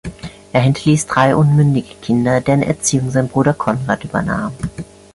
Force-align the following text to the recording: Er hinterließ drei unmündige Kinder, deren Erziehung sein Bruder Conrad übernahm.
Er 0.51 0.61
hinterließ 0.61 1.05
drei 1.05 1.35
unmündige 1.35 1.93
Kinder, 2.01 2.41
deren 2.41 2.63
Erziehung 2.63 3.11
sein 3.11 3.27
Bruder 3.27 3.53
Conrad 3.53 4.03
übernahm. 4.03 4.51